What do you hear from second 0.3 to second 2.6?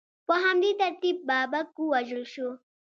همدې ترتیب بابک ووژل شو.